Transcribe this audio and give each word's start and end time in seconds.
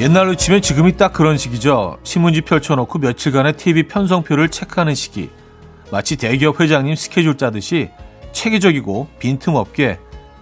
옛날로 0.00 0.34
치면 0.34 0.62
지금이 0.62 0.96
딱 0.96 1.12
그런 1.12 1.36
시기죠. 1.36 1.98
신문지 2.04 2.40
펼쳐놓고 2.40 3.00
며칠간의 3.00 3.58
TV 3.58 3.82
편성표를 3.82 4.48
체크하는 4.48 4.94
시기. 4.94 5.28
마치 5.92 6.16
대기업 6.16 6.58
회장님 6.58 6.94
스케줄 6.94 7.36
짜듯이 7.36 7.90
체계적이고 8.32 9.08
빈틈없게 9.18 9.98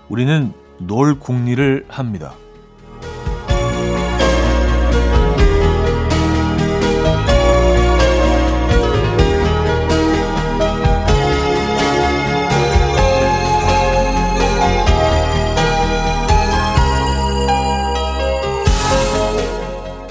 우리는 0.09 0.53
놀 0.79 1.19
궁리를 1.19 1.87
합니다. 1.89 2.35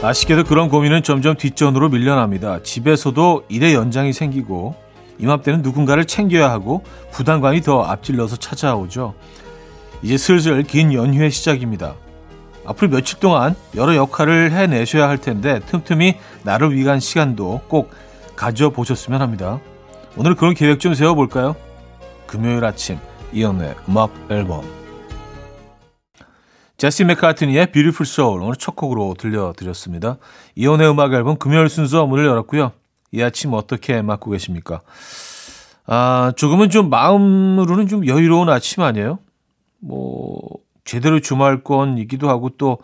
아쉽게도 0.02 0.44
그런 0.44 0.70
고민은 0.70 1.02
점점 1.02 1.36
뒷전으로 1.36 1.90
밀려납니다. 1.90 2.62
집에서도 2.62 3.46
일의 3.50 3.74
연장이 3.74 4.14
생기고 4.14 4.76
이맘때는 5.18 5.64
누군가를 5.64 6.06
챙겨야 6.06 6.52
하고 6.52 6.84
부담감이 7.12 7.62
더 7.62 7.82
앞질러서 7.82 8.36
찾아오죠. 8.36 9.16
이제 10.04 10.18
슬슬 10.18 10.62
긴 10.64 10.94
연휴의 10.94 11.32
시작입니다. 11.32 11.96
앞으로 12.66 12.92
며칠 12.92 13.20
동안 13.20 13.56
여러 13.76 13.96
역할을 13.96 14.52
해내셔야 14.52 15.10
할 15.10 15.18
텐데 15.18 15.60
틈틈이 15.66 16.16
나를 16.44 16.76
위한 16.76 17.00
시간도 17.00 17.62
꼭 17.68 17.92
가져보셨으면 18.36 19.22
합니다. 19.22 19.60
오늘 20.16 20.36
그런 20.36 20.54
계획 20.54 20.80
좀 20.80 20.94
세워볼까요? 20.94 21.56
금요일 22.28 22.64
아침 22.66 23.00
이연의 23.34 23.74
음악 23.90 24.12
앨범 24.30 24.64
제시 26.78 27.04
맥카트니의 27.06 27.72
Beautiful 27.72 28.08
Soul 28.08 28.44
오늘 28.44 28.56
첫 28.56 28.76
곡으로 28.76 29.16
들려드렸습니다. 29.18 30.18
이연의 30.54 30.92
음악 30.92 31.12
앨범 31.14 31.38
금요일 31.38 31.70
순서 31.70 32.06
문을 32.06 32.26
열었고요. 32.26 32.72
이 33.12 33.22
아침 33.24 33.54
어떻게 33.54 34.04
맞고 34.04 34.30
계십니까? 34.30 34.82
아, 35.88 36.34
조금은 36.36 36.70
좀 36.70 36.92
마음으로는 36.92 37.88
좀 37.88 38.06
여유로운 38.06 38.50
아침 38.50 38.84
아니에요? 38.84 39.18
뭐, 39.80 40.40
제대로 40.86 41.20
주말권이기도 41.20 42.30
하고 42.30 42.50
또 42.50 42.78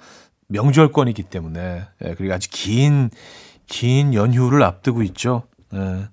명절권이기 0.47 1.23
때문에. 1.23 1.83
예, 2.03 2.15
그리고 2.15 2.33
아주 2.33 2.49
긴, 2.51 3.11
긴 3.67 4.15
연휴를 4.15 4.63
앞두고 4.63 5.03
있죠. 5.03 5.43
예, 5.75 6.07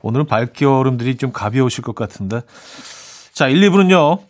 오늘은 0.00 0.24
발겨름들이 0.24 1.16
좀 1.16 1.32
가벼우실 1.32 1.84
것 1.84 1.94
같은데. 1.94 2.40
자, 3.34 3.48
1, 3.48 3.60
2부는요. 3.60 4.20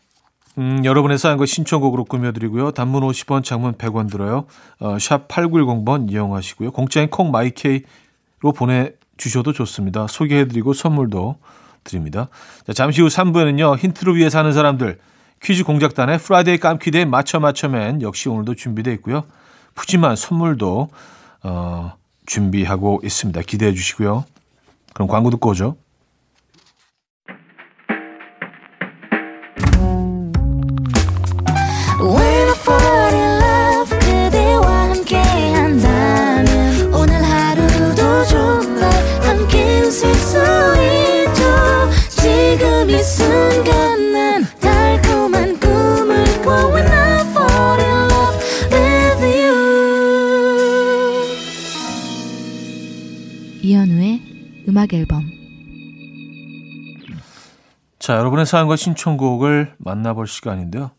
음, 0.58 0.82
여러분의 0.84 1.18
사연과 1.18 1.44
신청곡으로 1.44 2.04
꾸며드리고요. 2.04 2.70
단문 2.70 3.02
50원, 3.02 3.44
장문 3.44 3.74
100원 3.74 4.10
들어요. 4.10 4.46
어, 4.80 4.98
샵 4.98 5.28
8910번 5.28 6.10
이용하시고요. 6.10 6.70
공짜인 6.70 7.10
콩 7.10 7.30
My 7.30 7.79
K로 7.79 8.52
보내주셔도 8.54 9.52
좋습니다. 9.52 10.06
소개해드리고 10.08 10.72
선물도 10.72 11.36
드립니다. 11.84 12.28
자, 12.66 12.72
잠시 12.72 13.02
후 13.02 13.08
3부에는요. 13.08 13.78
힌트를 13.78 14.16
위해 14.16 14.30
사는 14.30 14.50
사람들 14.50 14.98
퀴즈 15.42 15.62
공작단의 15.64 16.18
Friday 16.19 16.58
깜퀴day 16.58 17.05
맞춰 17.04 17.38
맞춰맨 17.38 18.00
역시 18.00 18.30
오늘도 18.30 18.54
준비되어 18.54 18.94
있고요. 18.94 19.24
푸짐한 19.74 20.16
선물도 20.16 20.88
어, 21.42 21.92
준비하고 22.24 23.02
있습니다. 23.04 23.42
기대해 23.42 23.72
주시고요. 23.74 24.24
그럼 24.94 25.08
광고 25.08 25.28
듣고 25.30 25.50
오죠. 25.50 25.76
음악 54.86 54.94
앨범 54.94 55.30
자, 57.98 58.16
여러분의 58.16 58.47
사연과 58.47 58.76
신청곡을 58.76 59.74
만나볼 59.78 60.28
시간인데요. 60.28 60.92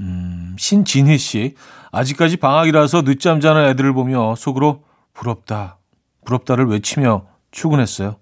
음, 0.00 0.54
신진희 0.58 1.16
씨. 1.16 1.54
아직까지 1.90 2.36
방학이라서 2.36 3.02
늦잠 3.02 3.40
자는 3.40 3.64
애들을 3.66 3.94
보며 3.94 4.34
속으로 4.34 4.84
부럽다, 5.14 5.78
부럽다를 6.26 6.66
외치며 6.66 7.26
출근했어요. 7.50 8.16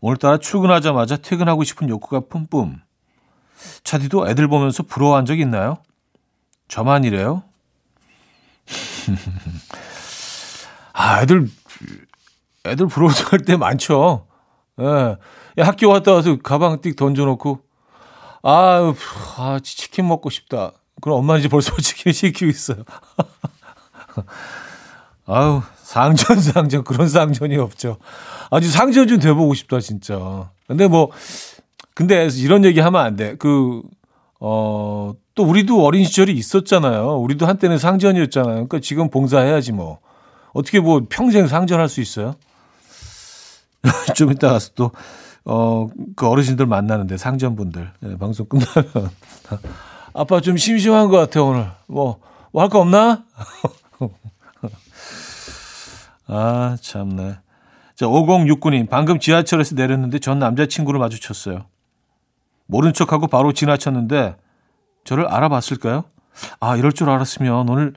오늘따라 0.00 0.38
출근하자마자 0.38 1.18
퇴근하고 1.18 1.64
싶은 1.64 1.90
욕구가 1.90 2.20
뿜뿜. 2.30 2.80
차디도 3.84 4.30
애들 4.30 4.48
보면서 4.48 4.82
부러워한 4.82 5.26
적 5.26 5.38
있나요? 5.38 5.78
저만 6.68 7.04
이래요? 7.04 7.42
아, 10.94 11.22
애들 11.22 11.50
애들 12.70 12.88
부러워할 12.88 13.40
때 13.44 13.56
많죠. 13.56 14.26
예. 14.80 15.16
야, 15.58 15.66
학교 15.66 15.88
갔다 15.88 16.12
와서 16.12 16.36
가방 16.42 16.80
띡 16.80 16.96
던져놓고, 16.96 17.60
아, 18.42 18.94
아, 19.38 19.60
치킨 19.62 20.08
먹고 20.08 20.30
싶다. 20.30 20.72
그럼 21.00 21.18
엄마 21.18 21.38
이제 21.38 21.48
벌써 21.48 21.74
치킨 21.76 22.12
시키고 22.12 22.50
있어요. 22.50 22.84
아유, 25.26 25.62
상전, 25.76 26.40
상전, 26.40 26.84
그런 26.84 27.08
상전이 27.08 27.56
없죠. 27.56 27.98
아주 28.50 28.70
상전 28.70 29.08
좀 29.08 29.18
돼보고 29.18 29.54
싶다, 29.54 29.80
진짜. 29.80 30.50
근데 30.66 30.88
뭐, 30.88 31.10
근데 31.94 32.28
이런 32.36 32.64
얘기 32.64 32.80
하면 32.80 33.00
안 33.00 33.16
돼. 33.16 33.36
그, 33.36 33.82
어, 34.40 35.12
또 35.34 35.44
우리도 35.44 35.84
어린 35.84 36.04
시절이 36.04 36.32
있었잖아요. 36.32 37.18
우리도 37.18 37.46
한때는 37.46 37.78
상전이었잖아요. 37.78 38.54
그러니까 38.54 38.80
지금 38.80 39.10
봉사해야지 39.10 39.72
뭐. 39.72 39.98
어떻게 40.52 40.80
뭐 40.80 41.02
평생 41.08 41.46
상전할 41.46 41.88
수 41.88 42.00
있어요? 42.00 42.34
좀 44.14 44.32
이따 44.32 44.50
가서 44.50 44.70
또, 44.74 44.90
어, 45.44 45.88
그 46.16 46.26
어르신들 46.28 46.66
만나는데, 46.66 47.16
상전분들. 47.16 47.92
네, 48.00 48.18
방송 48.18 48.46
끝나면. 48.46 49.10
아빠 50.14 50.40
좀 50.40 50.56
심심한 50.56 51.08
것 51.08 51.16
같아, 51.18 51.42
오늘. 51.42 51.70
뭐, 51.86 52.20
뭐 52.52 52.62
할 52.62 52.68
거 52.70 52.80
없나? 52.80 53.24
아, 56.28 56.76
참네. 56.80 57.38
자, 57.94 58.06
5069님, 58.06 58.88
방금 58.88 59.18
지하철에서 59.18 59.74
내렸는데 59.74 60.18
전 60.18 60.38
남자친구를 60.38 60.98
마주쳤어요. 61.00 61.66
모른 62.66 62.92
척하고 62.92 63.26
바로 63.28 63.52
지나쳤는데, 63.52 64.36
저를 65.04 65.26
알아봤을까요? 65.28 66.04
아, 66.60 66.76
이럴 66.76 66.92
줄 66.92 67.08
알았으면 67.08 67.68
오늘 67.68 67.94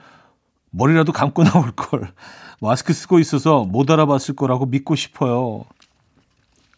머리라도 0.72 1.12
감고 1.12 1.44
나올 1.44 1.72
걸. 1.72 2.14
마스크 2.62 2.94
쓰고 2.94 3.20
있어서 3.20 3.64
못 3.64 3.90
알아봤을 3.90 4.36
거라고 4.36 4.66
믿고 4.68 4.96
싶어요. 4.96 5.64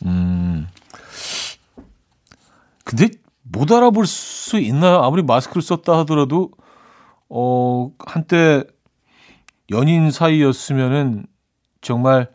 음. 0.06 0.68
근데 2.84 3.10
못 3.44 3.72
알아볼 3.72 4.06
수 4.06 4.60
있나요? 4.60 5.02
아무리 5.04 5.24
마스크를 5.24 5.62
썼다 5.62 5.98
하더라도, 6.00 6.52
어, 7.30 7.92
한때 8.00 8.64
연인 9.72 10.12
사이였으면은 10.12 11.26
정말 11.82 12.30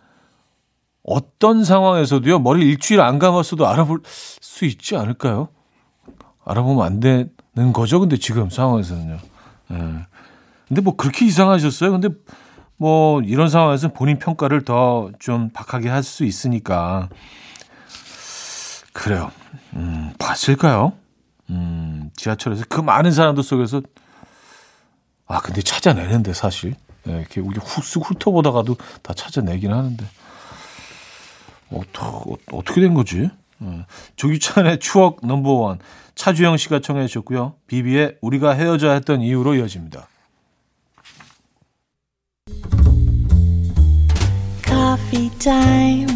어떤 1.02 1.64
상황에서도요, 1.64 2.38
머리 2.40 2.66
일주일 2.68 3.00
안 3.00 3.18
감았어도 3.18 3.66
알아볼 3.66 4.00
수 4.06 4.64
있지 4.64 4.96
않을까요? 4.96 5.48
알아보면 6.44 6.84
안 6.84 7.00
되는 7.00 7.72
거죠, 7.72 8.00
근데 8.00 8.16
지금 8.16 8.50
상황에서는요. 8.50 9.18
예. 9.72 9.76
근데 10.68 10.80
뭐 10.80 10.96
그렇게 10.96 11.24
이상하셨어요? 11.26 11.92
근데 11.92 12.08
뭐 12.76 13.20
이런 13.22 13.48
상황에서 13.48 13.92
본인 13.92 14.18
평가를 14.18 14.64
더 14.64 15.10
좀 15.18 15.50
박하게 15.50 15.88
할 15.88 16.02
수 16.02 16.24
있으니까 16.24 17.08
그래요. 18.96 19.30
음, 19.74 20.14
봤을까요? 20.18 20.94
음, 21.50 22.10
지하철에서 22.16 22.64
그 22.68 22.80
많은 22.80 23.12
사람들 23.12 23.42
속에서 23.42 23.82
아 25.26 25.40
근데 25.40 25.60
찾아내는데 25.60 26.32
사실 26.32 26.74
네, 27.04 27.18
이렇게 27.18 27.40
우리 27.40 27.58
훅쓱 27.58 28.04
훑어보다가도 28.04 28.76
다 29.02 29.12
찾아내긴 29.12 29.72
하는데 29.72 30.04
어떠, 31.70 32.24
어 32.52 32.62
떻게 32.64 32.80
된 32.80 32.94
거지? 32.94 33.28
네. 33.58 33.86
조기찬의 34.16 34.80
추억 34.80 35.24
넘버원 35.24 35.78
차주영 36.14 36.56
씨가 36.56 36.80
청해 36.80 37.06
주셨고요. 37.06 37.54
비비의 37.66 38.16
우리가 38.22 38.52
헤어져야 38.52 38.94
했던 38.94 39.20
이유로 39.20 39.56
이어집니다. 39.56 40.08
Coffee 44.64 45.30
time. 45.38 46.15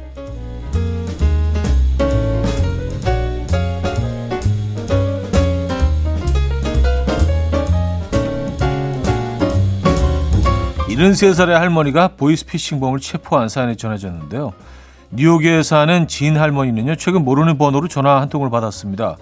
73살의 10.95 11.51
할머니가 11.51 12.09
보이스피싱범을 12.17 12.99
체포한 12.99 13.47
사연이 13.47 13.77
전해졌는데요. 13.77 14.53
뉴욕에 15.11 15.63
사는 15.63 16.07
진 16.07 16.37
할머니는요, 16.37 16.95
최근 16.95 17.23
모르는 17.23 17.57
번호로 17.57 17.87
전화 17.87 18.19
한 18.19 18.29
통을 18.29 18.49
받았습니다. 18.49 19.17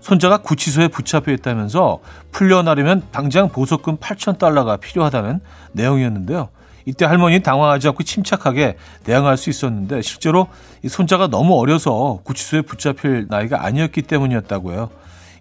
손자가 0.00 0.38
구치소에 0.38 0.88
붙잡혀 0.88 1.32
있다면서 1.32 2.00
풀려나려면 2.30 3.02
당장 3.10 3.48
보석금 3.48 3.96
8천 3.96 4.38
달러가 4.38 4.76
필요하다는 4.76 5.40
내용이었는데요. 5.72 6.48
이때 6.84 7.04
할머니는 7.04 7.42
당황하지 7.42 7.88
않고 7.88 8.02
침착하게 8.02 8.76
대응할 9.04 9.36
수 9.36 9.50
있었는데 9.50 10.00
실제로 10.02 10.48
이 10.82 10.88
손자가 10.88 11.26
너무 11.26 11.58
어려서 11.58 12.20
구치소에 12.24 12.62
붙잡힐 12.62 13.26
나이가 13.28 13.64
아니었기 13.64 14.02
때문이었다고요. 14.02 14.88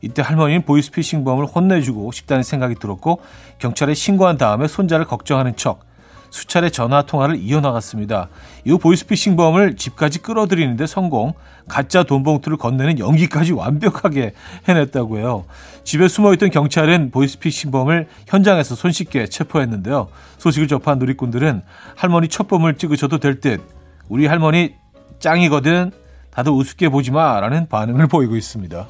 이때 0.01 0.21
할머니는 0.21 0.63
보이스피싱 0.63 1.23
범을 1.23 1.45
혼내주고 1.45 2.11
싶다는 2.11 2.43
생각이 2.43 2.75
들었고 2.75 3.21
경찰에 3.59 3.93
신고한 3.93 4.37
다음에 4.37 4.67
손자를 4.67 5.05
걱정하는 5.05 5.55
척 5.55 5.87
수차례 6.29 6.69
전화 6.69 7.03
통화를 7.03 7.37
이어나갔습니다. 7.37 8.29
이후 8.65 8.77
보이스피싱 8.77 9.35
범을 9.35 9.75
집까지 9.75 10.19
끌어들이는데 10.19 10.87
성공, 10.87 11.33
가짜 11.67 12.03
돈 12.03 12.23
봉투를 12.23 12.57
건네는 12.57 12.99
연기까지 12.99 13.53
완벽하게 13.53 14.33
해냈다고 14.67 15.17
해요. 15.17 15.45
집에 15.83 16.07
숨어있던 16.07 16.49
경찰은 16.49 17.11
보이스피싱 17.11 17.71
범을 17.71 18.07
현장에서 18.27 18.75
손쉽게 18.75 19.27
체포했는데요. 19.27 20.09
소식을 20.37 20.67
접한 20.67 20.99
누리꾼들은 20.99 21.61
할머니 21.95 22.27
첫범을 22.27 22.77
찍으셔도 22.77 23.19
될 23.19 23.39
듯, 23.39 23.61
우리 24.09 24.25
할머니 24.25 24.75
짱이거든, 25.19 25.91
다들 26.31 26.51
우습게 26.51 26.89
보지 26.89 27.11
마, 27.11 27.39
라는 27.39 27.67
반응을 27.67 28.07
보이고 28.07 28.35
있습니다. 28.35 28.87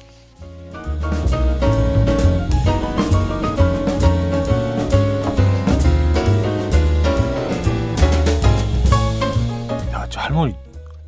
할머니 10.38 10.54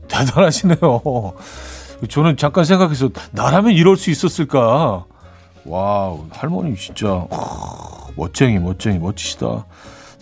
대단하시네요. 0.09 1.35
저는 2.09 2.37
잠깐 2.37 2.65
생각해서 2.65 3.11
나라면 3.31 3.73
이럴 3.73 3.97
수 3.97 4.11
있었을까. 4.11 5.05
wow 5.65 6.27
할머니 6.33 6.75
진짜 6.75 7.27
멋쟁이 8.17 8.59
멋쟁이 8.59 8.99
멋지시다. 8.99 9.67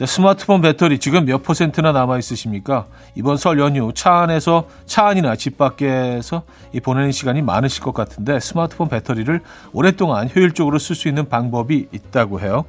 스마트폰 0.06 0.60
배터리 0.60 0.98
지금 1.00 1.24
몇 1.24 1.42
퍼센트나 1.42 1.90
남아 1.90 2.18
있으십니까? 2.18 2.86
이번 3.16 3.36
설 3.36 3.58
연휴 3.58 3.92
차 3.92 4.18
안에서 4.18 4.68
차 4.86 5.06
안이나 5.06 5.34
집 5.34 5.58
밖에서 5.58 6.42
이 6.72 6.78
보내는 6.78 7.10
시간이 7.10 7.42
많으실 7.42 7.82
것 7.82 7.94
같은데 7.94 8.38
스마트폰 8.38 8.88
배터리를 8.88 9.40
오랫동안 9.72 10.28
효율적으로 10.34 10.78
쓸 10.78 10.94
수 10.94 11.08
있는 11.08 11.28
방법이 11.28 11.88
있다고 11.92 12.40
해요. 12.40 12.64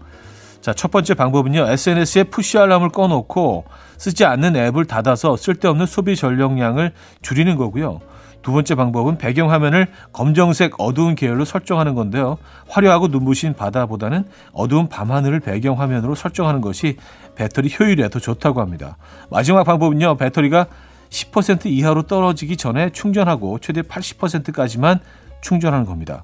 자, 0.62 0.74
첫 0.74 0.92
번째 0.92 1.14
방법은요. 1.14 1.68
SNS에 1.68 2.24
push 2.26 2.58
알람을 2.58 2.90
꺼놓고 2.90 3.66
쓰지 3.98 4.26
않는 4.26 4.56
앱을 4.56 4.86
닫아서 4.86 5.38
쓸데없는 5.38 5.86
소비 5.86 6.16
전력량을 6.16 6.92
줄이는 7.22 7.56
거고요. 7.56 8.02
두 8.42 8.54
번째 8.54 8.76
방법은 8.76 9.18
배경화면을 9.18 9.88
검정색 10.14 10.80
어두운 10.80 11.16
계열로 11.16 11.44
설정하는 11.46 11.94
건데요. 11.96 12.38
화려하고 12.68 13.08
눈부신 13.08 13.54
바다보다는 13.54 14.26
어두운 14.54 14.88
밤하늘을 14.88 15.42
배경화면으로 15.42 16.16
설정하는 16.16 16.62
것이 16.62 16.98
배터리 17.36 17.70
효율에 17.78 18.10
더 18.10 18.20
좋다고 18.20 18.62
합니다. 18.62 18.98
마지막 19.30 19.64
방법은요. 19.64 20.16
배터리가 20.18 20.68
10% 21.10 21.66
이하로 21.66 22.04
떨어지기 22.04 22.56
전에 22.56 22.92
충전하고 22.92 23.60
최대 23.60 23.82
80%까지만 23.82 25.00
충전하는 25.42 25.86
겁니다. 25.86 26.24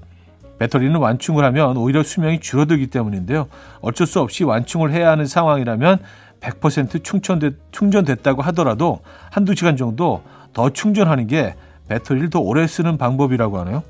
배터리는 0.60 0.96
완충을 0.96 1.44
하면 1.46 1.78
오히려 1.78 2.04
수명이 2.04 2.40
줄어들기 2.40 2.88
때문인데요. 2.88 3.48
어쩔 3.82 4.08
수 4.08 4.20
없이 4.20 4.44
완충을 4.44 4.92
해야 4.92 5.12
하는 5.12 5.26
상황이라면 5.26 6.00
100% 6.40 7.04
충전됐, 7.04 7.56
충전됐다고 7.72 8.42
하더라도 8.44 9.00
한두 9.32 9.56
시간 9.56 9.78
정도 9.78 10.24
더 10.54 10.70
충전하는 10.70 11.28
게 11.28 11.56
배터리를 11.88 12.30
더 12.30 12.40
오래 12.40 12.66
쓰는 12.68 12.98
방법이라고 12.98 13.60
하네요. 13.60 13.84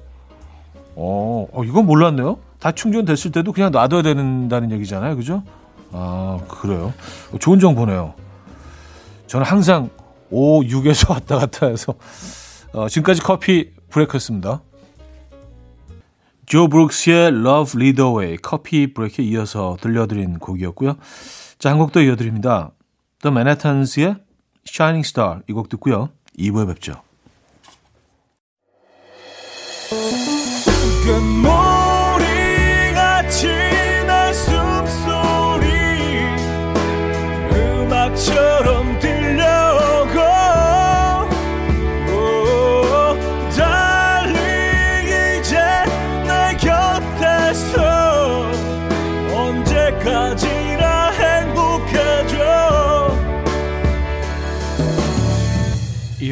어, 0.95 1.47
어 1.51 1.63
이건 1.63 1.85
몰랐네요. 1.85 2.39
다 2.59 2.71
충전됐을 2.71 3.31
때도 3.31 3.51
그냥 3.51 3.71
놔둬야 3.71 4.01
된다는 4.01 4.71
얘기잖아요. 4.71 5.15
그죠? 5.15 5.43
아, 5.91 6.39
그래요. 6.47 6.93
좋은 7.39 7.59
정보네요. 7.59 8.13
저는 9.27 9.45
항상 9.45 9.89
5, 10.29 10.61
6에서 10.63 11.11
왔다 11.13 11.37
갔다 11.37 11.67
해서 11.67 11.93
어, 12.73 12.89
지금까지 12.89 13.21
커피 13.21 13.71
브레이크였습니다. 13.89 14.61
조 16.45 16.67
브룩스의 16.67 17.27
Love 17.29 17.79
Lead 17.81 18.01
Away 18.01 18.37
커피 18.37 18.93
브레이크에 18.93 19.25
이어서 19.25 19.77
들려드린 19.81 20.39
곡이었고요. 20.39 20.97
자, 21.57 21.69
한 21.71 21.77
곡 21.79 21.91
더 21.91 22.01
이어드립니다. 22.01 22.71
The 23.21 23.31
Manhattans의 23.31 24.15
Shining 24.67 25.07
Star 25.07 25.39
이 25.49 25.53
곡 25.53 25.69
듣고요. 25.69 26.09
2부에 26.37 26.67
뵙죠. 26.67 27.01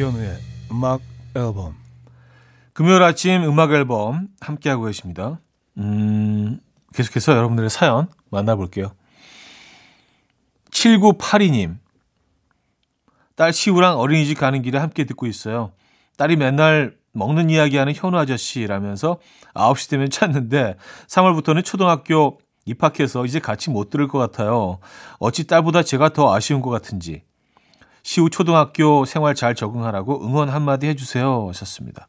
이현우의 0.04 0.38
음악 0.70 1.00
앨범 1.34 1.74
금요일 2.74 3.02
아침 3.02 3.42
음악 3.44 3.72
앨범 3.72 4.28
함께하고 4.40 4.84
계십니다. 4.84 5.40
음, 5.78 6.60
계속해서 6.92 7.32
여러분들의 7.32 7.70
사연 7.70 8.08
만나볼게요. 8.30 8.92
7982님 10.70 11.78
딸 13.34 13.52
시우랑 13.52 13.98
어린이집 13.98 14.38
가는 14.38 14.60
길에 14.60 14.78
함께 14.78 15.04
듣고 15.04 15.26
있어요. 15.26 15.72
딸이 16.18 16.36
맨날 16.36 16.96
먹는 17.12 17.48
이야기 17.48 17.76
하는 17.78 17.94
현우 17.94 18.18
아저씨라면서 18.18 19.18
9시 19.54 19.90
되면 19.90 20.10
찾는데 20.10 20.76
3월부터는 21.08 21.64
초등학교 21.64 22.40
입학해서 22.66 23.24
이제 23.24 23.38
같이 23.38 23.70
못 23.70 23.88
들을 23.88 24.06
것 24.08 24.18
같아요. 24.18 24.80
어찌 25.18 25.46
딸보다 25.46 25.82
제가 25.82 26.10
더 26.10 26.34
아쉬운 26.34 26.60
것 26.60 26.70
같은지. 26.70 27.22
시우 28.04 28.28
초등학교 28.28 29.06
생활 29.06 29.34
잘 29.34 29.54
적응하라고 29.54 30.24
응원 30.26 30.50
한마디 30.50 30.86
해주세요. 30.86 31.48
하셨습니다. 31.48 32.06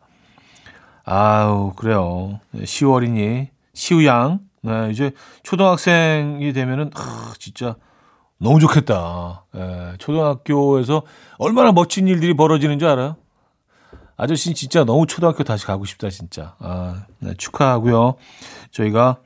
아우, 1.06 1.72
그래요. 1.74 2.42
시우 2.66 2.92
어린이, 2.94 3.48
시우 3.74 4.06
양. 4.06 4.42
네, 4.62 4.90
이제 4.92 5.12
초등학생이 5.44 6.52
되면은, 6.52 6.92
아, 6.96 7.34
진짜 7.40 7.78
너무 8.38 8.60
좋겠다. 8.60 9.46
예, 9.56 9.94
초등학교에서 9.98 11.04
얼마나 11.38 11.72
멋진 11.72 12.10
일들이 12.10 12.34
벌어지는 12.36 12.78
줄 12.78 12.90
알아요? 12.90 13.16
아저씨는 14.18 14.54
진짜 14.54 14.84
너무 14.84 15.08
초등학교 15.08 15.46
다시 15.46 15.66
가고 15.66 15.86
싶다, 15.86 16.10
진짜. 16.10 16.56
아, 16.60 17.06
네, 17.20 17.34
축하하고요. 17.38 18.16
저희가, 18.72 19.20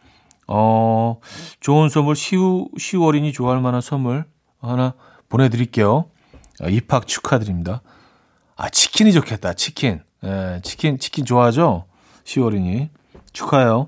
어, 0.46 1.20
좋은 1.62 1.90
선물, 1.90 2.16
시우, 2.16 2.68
시우 2.78 3.04
어린이 3.06 3.34
좋아할 3.34 3.60
만한 3.60 3.82
선물 3.82 4.26
하나 4.62 4.94
보내드릴게요. 5.30 6.06
아, 6.62 6.68
입학 6.68 7.08
축하드립니다. 7.08 7.82
아, 8.56 8.70
치킨이 8.70 9.14
좋겠다. 9.14 9.54
치킨. 9.54 10.02
예, 10.24 10.60
치킨, 10.64 11.00
치킨 11.00 11.26
좋아하죠? 11.26 11.86
10월이니. 12.26 12.90
축하해요. 13.32 13.88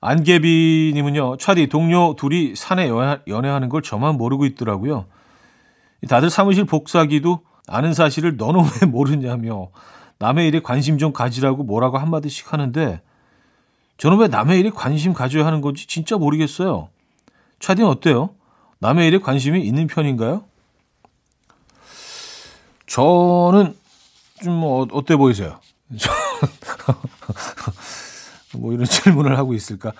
안개비님은요, 0.00 1.38
차디, 1.38 1.68
동료 1.68 2.14
둘이 2.16 2.54
산에 2.56 2.90
연애하는 3.26 3.68
걸 3.70 3.80
저만 3.80 4.16
모르고 4.16 4.44
있더라고요. 4.44 5.06
다들 6.08 6.28
사무실 6.28 6.64
복사기도 6.64 7.40
아는 7.66 7.94
사실을 7.94 8.36
너는 8.36 8.60
왜 8.82 8.86
모르냐며 8.86 9.68
남의 10.18 10.48
일에 10.48 10.60
관심 10.60 10.98
좀 10.98 11.12
가지라고 11.12 11.62
뭐라고 11.62 11.98
한마디씩 11.98 12.52
하는데 12.52 13.00
저는 13.96 14.18
왜 14.18 14.28
남의 14.28 14.60
일에 14.60 14.70
관심 14.70 15.14
가져야 15.14 15.46
하는 15.46 15.60
건지 15.62 15.86
진짜 15.86 16.18
모르겠어요. 16.18 16.88
차디는 17.60 17.88
어때요? 17.88 18.30
남의 18.80 19.08
일에 19.08 19.18
관심이 19.18 19.62
있는 19.62 19.86
편인가요? 19.86 20.44
저는 22.86 23.74
좀 24.42 24.62
어, 24.64 24.86
어때 24.92 25.16
보이세요? 25.16 25.58
뭐 28.54 28.72
이런 28.72 28.84
질문을 28.84 29.38
하고 29.38 29.54
있을까? 29.54 29.92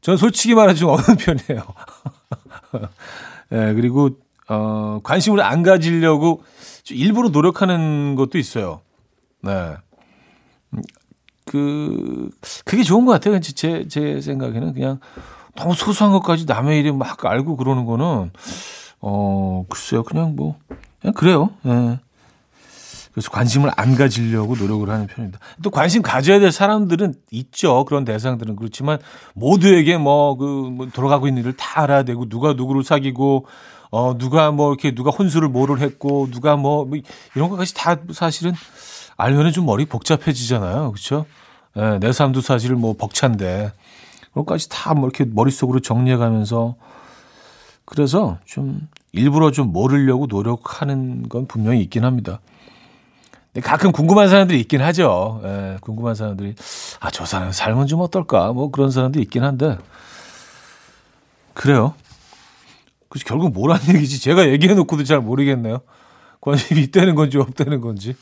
저는 0.00 0.16
솔직히 0.16 0.54
말해 0.54 0.74
좀 0.74 0.90
어느 0.90 1.02
편이에요. 1.02 1.64
예, 3.52 3.56
네, 3.56 3.74
그리고 3.74 4.10
어, 4.48 5.00
관심을 5.02 5.40
안 5.40 5.62
가지려고 5.62 6.42
일부러 6.90 7.28
노력하는 7.28 8.16
것도 8.16 8.38
있어요. 8.38 8.80
네. 9.42 9.76
그, 11.44 12.30
그게 12.64 12.82
좋은 12.82 13.04
것 13.04 13.12
같아요. 13.12 13.38
제, 13.40 13.86
제 13.88 14.20
생각에는 14.20 14.72
그냥 14.72 15.00
너무 15.54 15.74
소소한 15.74 16.12
것까지 16.12 16.46
남의 16.46 16.78
일이 16.78 16.92
막 16.92 17.24
알고 17.24 17.56
그러는 17.56 17.84
거는, 17.84 18.30
어, 19.00 19.64
글쎄요. 19.68 20.02
그냥 20.02 20.34
뭐, 20.34 20.56
그냥 21.00 21.14
그래요. 21.14 21.50
네. 21.62 21.98
그래서 23.12 23.30
관심을 23.30 23.70
안 23.76 23.94
가지려고 23.94 24.56
노력을 24.56 24.88
하는 24.88 25.06
편입니다. 25.06 25.38
또 25.62 25.70
관심 25.70 26.02
가져야 26.02 26.38
될 26.38 26.50
사람들은 26.50 27.14
있죠. 27.30 27.84
그런 27.84 28.04
대상들은 28.04 28.56
그렇지만 28.56 28.98
모두에게 29.34 29.98
뭐, 29.98 30.36
그, 30.36 30.44
뭐 30.44 30.88
돌아가고 30.92 31.28
있는 31.28 31.42
일을 31.42 31.52
다 31.56 31.82
알아야 31.82 32.04
되고 32.04 32.28
누가 32.28 32.54
누구를 32.54 32.84
사귀고 32.84 33.46
어, 33.90 34.16
누가 34.16 34.50
뭐 34.50 34.72
이렇게 34.72 34.94
누가 34.94 35.10
혼수를 35.10 35.48
뭐를 35.48 35.80
했고 35.80 36.26
누가 36.30 36.56
뭐, 36.56 36.86
뭐 36.86 36.98
이런 37.36 37.50
것까지 37.50 37.74
다 37.74 37.96
사실은 38.12 38.54
알면은 39.18 39.52
좀 39.52 39.66
머리 39.66 39.84
복잡해지잖아요. 39.84 40.92
그렇죠? 40.92 41.26
예, 41.76 41.98
내 42.00 42.12
삶도 42.12 42.40
사실 42.40 42.74
뭐 42.74 42.94
벅찬데 42.94 43.72
그런 44.32 44.44
것까지 44.46 44.68
다 44.70 44.94
뭐 44.94 45.04
이렇게 45.04 45.24
머릿속으로 45.24 45.80
정리해 45.80 46.16
가면서 46.16 46.76
그래서 47.84 48.38
좀 48.46 48.88
일부러 49.12 49.50
좀 49.50 49.72
모르려고 49.72 50.26
노력하는 50.26 51.28
건 51.28 51.46
분명히 51.46 51.82
있긴 51.82 52.04
합니다. 52.04 52.40
가끔 53.60 53.92
궁금한 53.92 54.28
사람들이 54.28 54.60
있긴 54.60 54.80
하죠. 54.80 55.42
예, 55.44 55.76
궁금한 55.82 56.14
사람들이 56.14 56.54
아, 57.00 57.10
저 57.10 57.26
사람 57.26 57.52
삶은 57.52 57.86
좀 57.86 58.00
어떨까? 58.00 58.52
뭐 58.52 58.70
그런 58.70 58.90
사람도 58.90 59.20
있긴 59.20 59.44
한데 59.44 59.76
그래요. 61.52 61.94
그래서 63.10 63.24
결국 63.26 63.52
뭐라는 63.52 63.96
얘기지? 63.96 64.22
제가 64.22 64.48
얘기해 64.48 64.74
놓고도 64.74 65.04
잘 65.04 65.20
모르겠네요. 65.20 65.80
관심이 66.40 66.80
있다는 66.80 67.14
건지 67.14 67.36
없다는 67.36 67.82
건지. 67.82 68.16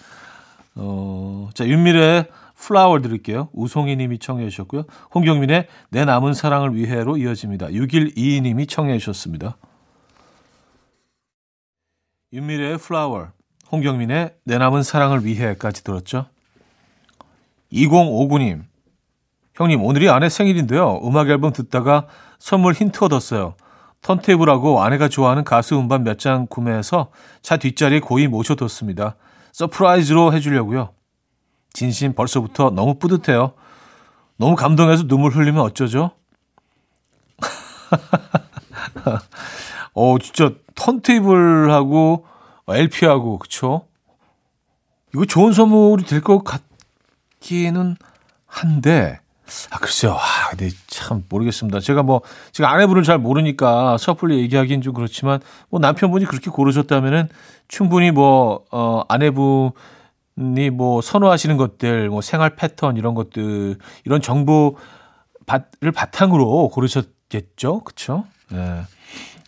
어, 0.74 1.48
자, 1.54 1.66
윤미래의 1.66 2.26
플라워 2.56 3.00
드릴게요. 3.00 3.48
우송이 3.52 3.96
님이 3.96 4.18
청해 4.18 4.48
주셨고요. 4.48 4.84
홍경민의 5.14 5.66
내 5.90 6.04
남은 6.04 6.34
사랑을 6.34 6.74
위해로 6.74 7.16
이어집니다. 7.16 7.72
6122 7.72 8.40
님이 8.42 8.66
청해 8.66 8.98
주셨습니다. 8.98 9.56
윤미래의 12.32 12.78
플라워, 12.78 13.28
홍경민의 13.72 14.34
내 14.44 14.58
남은 14.58 14.82
사랑을 14.82 15.24
위해까지 15.24 15.84
들었죠. 15.84 16.26
2059님, 17.72 18.64
형님, 19.54 19.84
오늘이 19.84 20.08
아내 20.10 20.28
생일인데요. 20.28 21.00
음악 21.04 21.28
앨범 21.28 21.52
듣다가 21.52 22.06
선물 22.38 22.72
힌트 22.72 23.04
얻었어요. 23.04 23.54
턴테이블하고 24.02 24.82
아내가 24.82 25.08
좋아하는 25.08 25.44
가수 25.44 25.78
음반 25.78 26.02
몇 26.04 26.18
장 26.18 26.46
구매해서 26.48 27.10
차 27.42 27.58
뒷자리에 27.58 28.00
고이 28.00 28.26
모셔뒀습니다. 28.28 29.16
surprise로 29.52 30.32
해주려고요. 30.32 30.90
진심 31.72 32.14
벌써부터 32.14 32.70
너무 32.70 32.98
뿌듯해요. 32.98 33.52
너무 34.36 34.56
감동해서 34.56 35.06
눈물 35.06 35.32
흘리면 35.32 35.60
어쩌죠? 35.60 36.12
어, 39.94 40.18
진짜 40.18 40.50
턴테이블하고 40.74 42.26
LP하고 42.76 43.38
그쵸? 43.38 43.86
이거 45.14 45.24
좋은 45.24 45.52
선물이 45.52 46.04
될 46.04 46.20
것 46.20 46.44
같기는 46.44 47.96
한데 48.46 49.20
아, 49.72 49.78
글쎄요. 49.78 50.12
아, 50.12 50.50
근데 50.50 50.70
참 50.86 51.24
모르겠습니다. 51.28 51.80
제가 51.80 52.04
뭐, 52.04 52.20
제가 52.52 52.70
아내분을 52.70 53.02
잘 53.02 53.18
모르니까 53.18 53.98
섣불리 53.98 54.38
얘기하기는 54.42 54.80
좀 54.80 54.94
그렇지만, 54.94 55.40
뭐 55.70 55.80
남편분이 55.80 56.24
그렇게 56.26 56.52
고르셨다면은 56.52 57.28
충분히 57.66 58.12
뭐, 58.12 58.64
어, 58.70 59.02
아내분 59.08 59.72
이 60.38 60.70
뭐 60.70 61.02
선호하시는 61.02 61.56
것들, 61.56 62.10
뭐 62.10 62.20
생활 62.20 62.54
패턴 62.54 62.96
이런 62.96 63.14
것들, 63.14 63.76
이런 64.04 64.22
정보를 64.22 64.76
바탕으로 65.94 66.68
고르셨겠죠? 66.68 67.80
그쵸? 67.80 68.24
네. 68.52 68.82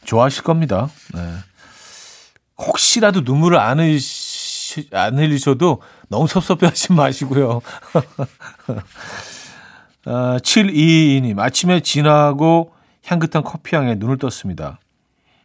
좋아하실 0.05 0.43
겁니다. 0.43 0.89
네. 1.15 1.21
혹시라도 2.67 3.21
눈물을 3.23 3.59
안 3.59 3.81
흘리시, 3.81 4.89
안 4.93 5.19
흘리셔도 5.19 5.83
너무 6.09 6.27
섭섭해 6.27 6.67
하지 6.67 6.93
마시고요. 6.93 7.61
어, 10.07 10.37
722님, 10.39 11.39
아침에 11.39 11.81
진하고 11.81 12.73
향긋한 13.05 13.43
커피향에 13.43 13.97
눈을 13.97 14.19
떴습니다. 14.19 14.79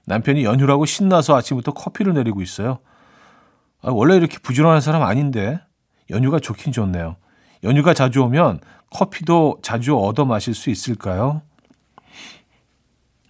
남편이 0.06 0.44
연휴라고 0.44 0.86
신나서 0.86 1.36
아침부터 1.36 1.74
커피를 1.74 2.14
내리고 2.14 2.42
있어요. 2.42 2.80
아, 3.82 3.92
원래 3.92 4.16
이렇게 4.16 4.38
부지런한 4.40 4.82
사람 4.82 5.04
아닌데 5.04 5.60
연휴가 6.10 6.40
좋긴 6.40 6.72
좋네요. 6.72 7.18
연휴가 7.64 7.94
자주 7.94 8.22
오면 8.24 8.62
커피도 8.92 9.60
자주 9.62 9.98
얻어 9.98 10.26
마실 10.26 10.54
수 10.54 10.70
있을까요? 10.70 11.42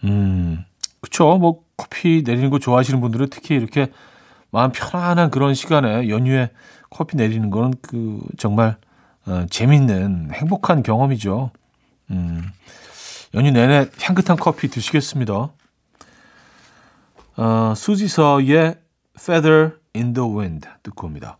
음, 0.04 0.64
그쵸. 1.02 1.38
뭐 1.38 1.64
커피 1.78 2.24
내리는 2.26 2.50
거 2.50 2.60
좋아하시는 2.60 3.00
분들은 3.00 3.28
특히 3.30 3.56
이렇게 3.56 3.92
마음 4.50 4.72
편안한 4.72 5.30
그런 5.30 5.54
시간에 5.54 6.10
연휴에 6.10 6.50
커피 6.90 7.18
내리는 7.18 7.50
거는 7.50 7.74
그 7.82 8.22
정말 8.38 8.78
어, 9.26 9.46
재밌는 9.50 10.32
행복한 10.34 10.84
경험이죠. 10.84 11.52
음, 12.12 12.44
연휴 13.34 13.52
내내 13.52 13.90
향긋한 14.02 14.38
커피 14.38 14.70
드시겠습니다. 14.70 15.52
어, 17.38 17.74
수지서의 17.76 18.76
Feather 19.20 19.74
in 19.96 20.14
the 20.14 20.28
Wind 20.28 20.68
듣고 20.82 21.08
옵니다. 21.08 21.38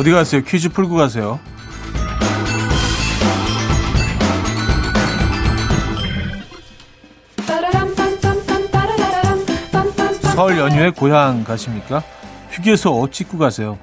어디 0.00 0.12
가세요? 0.12 0.42
퀴즈 0.42 0.70
풀고 0.70 0.94
가세요. 0.94 1.38
설 10.34 10.56
연휴에 10.56 10.88
고향 10.88 11.44
가십니까? 11.44 12.02
휴게소 12.50 13.10
찍고 13.10 13.36
가세요. 13.36 13.76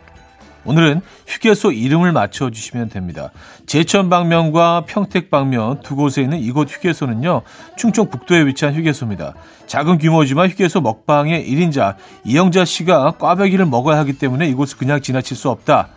오늘은 0.65 1.01
휴게소 1.27 1.71
이름을 1.71 2.13
맞춰주시면 2.13 2.89
됩니다. 2.89 3.29
제천 3.67 4.09
방면과 4.09 4.85
평택 4.87 5.29
방면 5.29 5.81
두 5.83 5.95
곳에 5.95 6.23
있는 6.23 6.39
이곳 6.39 6.67
휴게소는요, 6.67 7.43
충청 7.75 8.09
북도에 8.09 8.43
위치한 8.47 8.73
휴게소입니다. 8.73 9.35
작은 9.67 9.99
규모지만 9.99 10.49
휴게소 10.49 10.81
먹방의 10.81 11.47
1인자 11.47 11.95
이영자 12.25 12.65
씨가 12.65 13.11
꽈배기를 13.19 13.67
먹어야 13.67 13.99
하기 13.99 14.13
때문에 14.13 14.47
이곳을 14.49 14.79
그냥 14.79 14.99
지나칠 14.99 15.37
수 15.37 15.51
없다. 15.51 15.89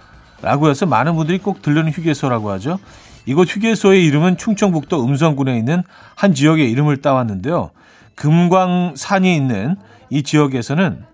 라고 0.43 0.69
해서 0.69 0.87
많은 0.87 1.17
분들이 1.17 1.39
꼭 1.39 1.63
들르는 1.63 1.93
휴게소라고 1.93 2.51
하죠. 2.53 2.79
이곳 3.27 3.55
휴게소의 3.55 4.05
이름은 4.07 4.37
충청북도 4.37 5.05
음성군에 5.05 5.57
있는 5.57 5.83
한 6.15 6.35
지역의 6.35 6.71
이름을 6.71 6.99
따왔는데요. 6.99 7.71
금광산이 8.15 9.35
있는 9.35 9.77
이 10.09 10.23
지역에서는 10.23 11.05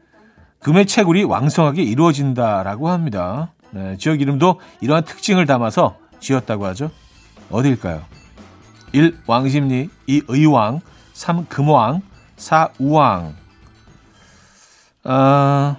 금의 0.61 0.87
채굴이 0.87 1.25
왕성하게 1.25 1.83
이루어진다라고 1.83 2.89
합니다. 2.89 3.53
네, 3.71 3.97
지역 3.99 4.21
이름도 4.21 4.61
이러한 4.81 5.05
특징을 5.05 5.47
담아서 5.47 5.97
지었다고 6.21 6.67
하죠. 6.67 6.91
어디일까요? 7.51 8.03
1. 8.93 9.19
왕십리 9.27 9.91
2. 10.07 10.23
의왕 10.29 10.81
3. 11.13 11.47
금왕 11.47 12.03
4. 12.37 12.71
우왕 12.79 13.35
아, 15.05 15.77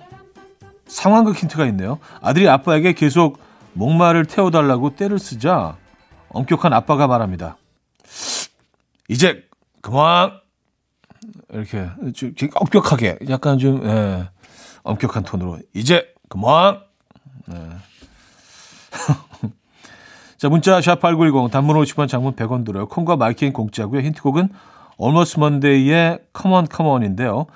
상황극 0.88 1.36
힌트가 1.36 1.66
있네요. 1.68 2.00
아들이 2.22 2.48
아빠에게 2.48 2.94
계속 2.94 3.40
목마를 3.74 4.26
태워달라고 4.26 4.96
때를 4.96 5.20
쓰자 5.20 5.78
엄격한 6.30 6.74
아빠가 6.74 7.08
말합니다. 7.08 7.58
이제 9.08 9.44
그만 9.82 10.40
이렇게 11.52 11.90
좀 12.14 12.34
엄격하게 12.56 13.20
약간 13.30 13.58
좀 13.58 13.86
예, 13.86 14.30
엄격한 14.84 15.24
톤으로 15.24 15.60
이제 15.74 16.14
그만. 16.30 16.82
네. 17.46 17.56
자 20.38 20.50
문자 20.50 20.80
샵8910 20.80 21.50
단문 21.52 21.76
50원 21.78 22.08
장문 22.08 22.36
100원 22.36 22.66
들어요. 22.66 22.88
콩과 22.88 23.16
마이킹 23.16 23.54
공짜고요. 23.54 24.02
힌트곡은 24.02 24.50
Almost 25.00 25.40
Monday의 25.40 26.20
Come 26.40 26.56
On 26.56 26.68
Come 26.72 26.92
On인데요. 26.92 27.48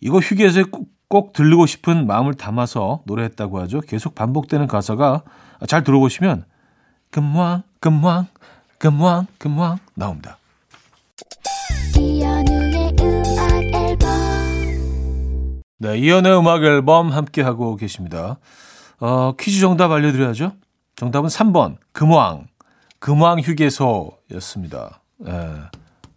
이거 0.00 0.18
휴게소에 0.18 0.64
꼭, 0.64 0.88
꼭 1.12 1.34
들르고 1.34 1.66
싶은 1.66 2.06
마음을 2.06 2.32
담아서 2.32 3.02
노래했다고 3.04 3.60
하죠. 3.60 3.82
계속 3.82 4.14
반복되는 4.14 4.66
가사가 4.66 5.20
잘 5.68 5.84
들어보시면 5.84 6.46
금왕 7.10 7.64
금왕 7.80 8.28
금왕 8.78 9.26
금왕 9.36 9.78
나옵니다. 9.94 10.38
네, 15.80 15.98
이연의 15.98 16.38
음악 16.38 16.62
앨범 16.62 17.12
함께 17.12 17.42
하고 17.42 17.76
계십니다. 17.76 18.38
어, 18.98 19.34
퀴즈 19.38 19.60
정답 19.60 19.90
알려드려야죠. 19.90 20.52
정답은 20.96 21.28
3번, 21.28 21.76
금왕. 21.92 22.46
금왕 23.00 23.40
휴게소였습니다. 23.40 25.02
예, 25.26 25.32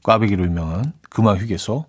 꽈배기로 0.03 0.45
유명한 0.45 0.93
금왕 1.09 1.35
휴게소. 1.39 1.83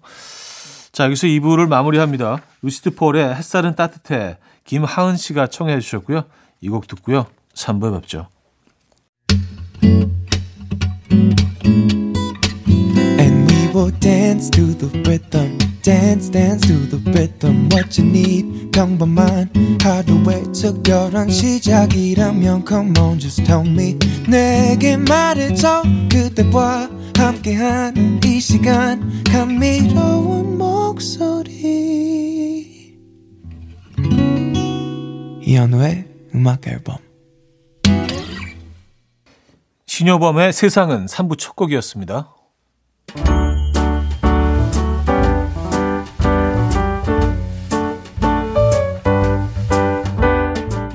자, 0.97 1.05
여기서 1.05 1.27
2부를 1.27 1.69
마무리합니다. 1.69 2.41
루시트 2.63 2.95
폴의 2.95 3.35
햇살은 3.35 3.77
따뜻해. 3.77 4.39
김하은 4.65 5.19
씨가 5.19 5.49
청해 5.49 5.79
주셨고요. 5.81 6.25
이 6.63 6.71
곡 6.71 6.87
듣고요. 6.87 7.27
3부에 7.53 8.01
뵙죠. 8.01 8.29
Dance 14.01 14.51
to 14.51 14.73
the 14.79 14.89
rhythm. 15.03 15.59
dance 15.83 16.31
dance 16.31 16.67
to 16.67 16.89
the 16.89 16.99
rhythm 17.13 17.69
what 17.71 18.01
you 18.01 18.09
need 18.09 18.71
평범한 18.73 19.51
하루의 19.83 20.45
특별한 20.53 21.29
시작이라면 21.29 22.65
come 22.67 22.93
on 22.99 23.19
just 23.19 23.45
tell 23.45 23.69
me 23.69 23.99
내게 24.27 24.97
말해줘 24.97 25.83
그대와 26.11 26.89
함께한 27.17 28.21
이 28.25 28.41
시간 28.41 29.23
감미로운 29.25 30.57
목소리 30.97 32.97
이현우의 35.43 36.09
음악 36.35 36.67
앨범 36.67 36.97
신여범의 39.85 40.55
세상은 40.55 41.05
3부 41.05 41.39
첫 41.39 41.55
곡이었습니다. 41.55 42.36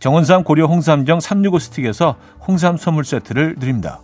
정원삼 0.00 0.44
고려 0.44 0.64
홍삼정 0.64 1.20
365 1.20 1.58
스틱에서 1.58 2.16
홍삼 2.48 2.78
선물 2.78 3.04
세트를 3.04 3.56
드립니다. 3.56 4.00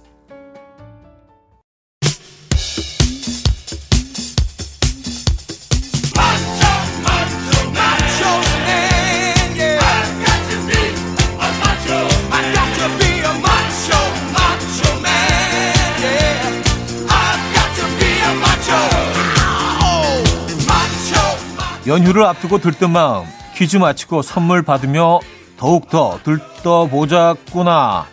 연휴를 21.87 22.24
앞두고 22.24 22.59
들뜬 22.59 22.90
마음 22.90 23.24
퀴즈 23.54 23.76
마치고 23.76 24.22
선물 24.22 24.62
받으며 24.62 25.20
더욱더 25.57 26.19
들떠보자꾸나. 26.23 28.07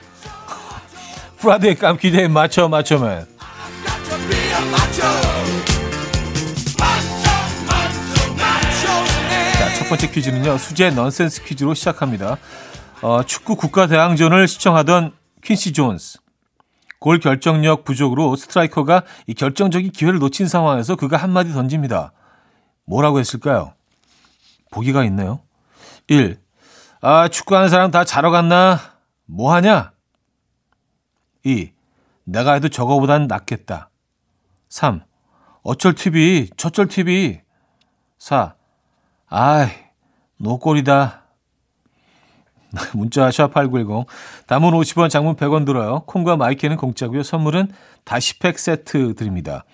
Friday 1.38 1.76
깜퀴day 1.76 2.28
맞춰 2.28 2.70
맞춰맨. 2.70 3.26
자, 9.60 9.74
첫 9.78 9.90
번째 9.90 10.10
퀴즈는요. 10.10 10.58
수제 10.58 10.92
넌센스 10.92 11.44
퀴즈로 11.44 11.74
시작합니다. 11.74 12.38
어, 13.02 13.24
축구 13.24 13.56
국가대항전을 13.58 14.48
시청하던 14.48 15.14
퀸시 15.44 15.74
존스. 15.74 16.20
골 17.00 17.20
결정력 17.20 17.84
부족으로 17.84 18.38
스트라이커가 18.38 19.04
이 19.28 19.34
결정적인 19.34 19.92
기회를 19.92 20.20
놓친 20.20 20.48
상황에서 20.48 20.96
그가 20.96 21.18
한마디 21.18 21.52
던집니다. 21.52 22.14
뭐라고 22.86 23.20
했을까요? 23.20 23.74
보기가 24.72 25.04
있네요. 25.06 25.42
1. 26.08 26.43
아, 27.06 27.28
축구하는 27.28 27.68
사람 27.68 27.92
다 27.92 28.06
자러 28.06 28.32
갔나? 28.32 28.80
뭐 29.26 29.54
하냐? 29.56 29.92
2. 31.44 31.74
내가 32.24 32.54
해도 32.54 32.70
저거보단 32.70 33.28
낫겠다. 33.28 33.90
3. 34.70 35.02
어쩔 35.64 35.96
TV, 35.96 36.50
저쩔 36.56 36.88
TV. 36.88 37.42
4. 38.20 38.56
아이, 39.28 39.68
노골이다. 40.38 41.24
문자 42.96 43.28
샵8910. 43.28 44.06
담은 44.48 44.72
50원, 44.72 45.10
장문 45.10 45.36
100원 45.36 45.66
들어요. 45.66 46.04
콩과 46.06 46.38
마이크는 46.38 46.78
공짜고요. 46.78 47.24
선물은 47.24 47.74
다시팩 48.06 48.58
세트 48.58 49.16
드립니다. 49.16 49.66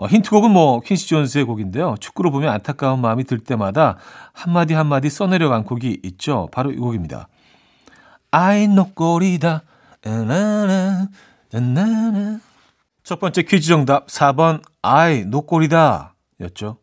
어, 0.00 0.06
힌트곡은 0.06 0.50
뭐 0.50 0.80
퀸시 0.80 1.06
존스의 1.08 1.44
곡인데요. 1.44 1.94
축구로 2.00 2.30
보면 2.30 2.48
안타까운 2.48 3.02
마음이 3.02 3.24
들 3.24 3.38
때마다 3.38 3.98
한마디 4.32 4.72
한마디 4.72 5.10
써내려간 5.10 5.64
곡이 5.64 6.00
있죠. 6.04 6.48
바로 6.52 6.72
이 6.72 6.76
곡입니다. 6.76 7.28
아이 8.30 8.66
노꼬리다 8.66 9.62
첫 13.02 13.20
번째 13.20 13.42
퀴즈 13.42 13.68
정답 13.68 14.06
4번 14.06 14.62
아이 14.80 15.26
노꼬리다 15.26 16.14
였죠. 16.40 16.78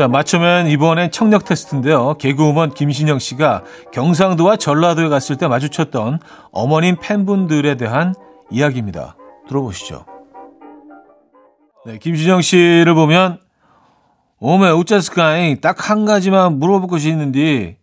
자, 0.00 0.08
맞추면 0.08 0.68
이번엔 0.68 1.10
청력 1.10 1.44
테스트인데요. 1.44 2.14
개그우먼 2.14 2.72
김신영 2.72 3.18
씨가 3.18 3.64
경상도와 3.92 4.56
전라도에 4.56 5.10
갔을 5.10 5.36
때 5.36 5.46
마주쳤던 5.46 6.20
어머님 6.52 6.96
팬분들에 6.98 7.76
대한 7.76 8.14
이야기입니다. 8.50 9.18
들어보시죠. 9.46 10.06
네, 11.84 11.98
김신영 11.98 12.40
씨를 12.40 12.94
보면 12.94 13.40
오메 14.38 14.70
우짜스카이 14.70 15.60
딱한 15.60 16.06
가지만 16.06 16.58
물어볼 16.58 16.88
것이 16.88 17.10
있는데 17.10 17.76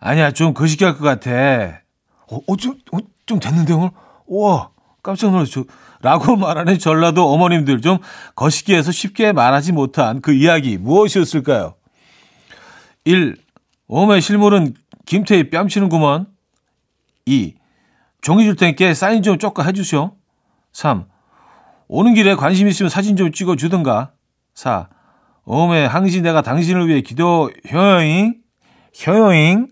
아니야 0.00 0.32
좀 0.32 0.54
거시기할 0.54 0.98
것 0.98 1.04
같아. 1.04 1.82
어, 2.32 2.40
어, 2.48 2.56
좀, 2.56 2.74
어, 2.92 2.98
좀 3.26 3.38
됐는데 3.38 3.74
오늘 3.74 3.90
우와 4.26 4.70
깜짝 5.04 5.30
놀랐죠. 5.30 5.66
라고 6.02 6.36
말하는 6.36 6.78
전라도 6.78 7.32
어머님들 7.32 7.80
좀 7.80 7.98
거시기해서 8.34 8.92
쉽게 8.92 9.32
말하지 9.32 9.72
못한 9.72 10.20
그 10.20 10.34
이야기 10.34 10.76
무엇이었을까요? 10.76 11.74
1. 13.04 13.36
오메 13.86 14.20
실물은 14.20 14.74
김태희 15.06 15.50
뺨치는구먼. 15.50 16.26
2. 17.24 17.54
종이 18.20 18.44
줄 18.44 18.56
테니까 18.56 18.94
사인 18.94 19.22
좀 19.22 19.38
쪼까 19.38 19.62
해주시오. 19.64 20.12
3. 20.72 21.06
오는 21.88 22.14
길에 22.14 22.34
관심 22.34 22.68
있으면 22.68 22.90
사진 22.90 23.16
좀 23.16 23.32
찍어주든가. 23.32 24.12
4. 24.54 24.88
오메 25.44 25.86
항시 25.86 26.20
내가 26.22 26.42
당신을 26.42 26.88
위해 26.88 27.00
기도 27.00 27.50
효잉 27.72 28.36
효잉 29.06 29.68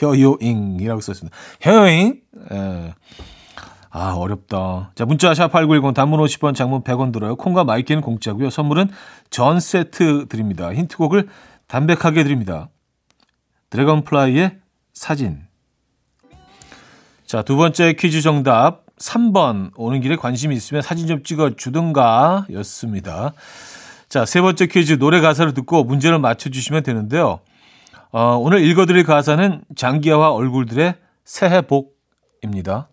효요잉이라고 0.00 1.00
썼습니다. 1.00 1.36
효잉 1.66 2.20
예. 2.52 2.94
아 3.90 4.12
어렵다. 4.14 4.92
자 4.94 5.04
문자 5.04 5.32
샵8910 5.32 5.94
단문 5.94 6.20
50원 6.20 6.54
장문 6.54 6.82
100원 6.82 7.12
들어요. 7.12 7.36
콩과 7.36 7.64
My 7.64 7.75
K는 7.75 8.02
공짜고요. 8.02 8.50
선물은 8.50 8.88
전 9.30 9.60
세트 9.60 10.26
드립니다. 10.28 10.72
힌트곡을 10.72 11.28
담백하게 11.66 12.22
드립니다. 12.24 12.68
드래곤플라이의 13.70 14.58
사진 14.92 15.42
자 17.26 17.42
두 17.42 17.54
번째 17.56 17.92
퀴즈 17.92 18.22
정답 18.22 18.86
3번 18.98 19.70
오는 19.76 20.00
길에 20.00 20.16
관심이 20.16 20.54
있으면 20.56 20.82
사진 20.82 21.06
좀 21.06 21.22
찍어 21.22 21.50
주든가 21.50 22.46
였습니다. 22.52 23.32
자, 24.08 24.24
세 24.24 24.40
번째 24.40 24.66
퀴즈 24.66 24.98
노래 24.98 25.20
가사를 25.20 25.54
듣고 25.54 25.84
문제를 25.84 26.18
맞춰 26.18 26.50
주시면 26.50 26.82
되는데요. 26.82 27.38
어, 28.10 28.36
오늘 28.36 28.64
읽어 28.64 28.84
드릴 28.84 29.04
가사는 29.04 29.62
장기하와 29.76 30.32
얼굴들의 30.32 30.94
새해 31.24 31.62
복입니다. 31.62 32.88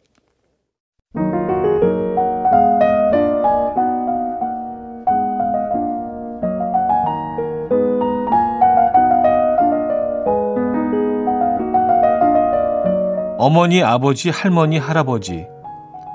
어머니, 13.39 13.84
아버지, 13.84 14.32
할머니, 14.32 14.80
할아버지. 14.80 15.47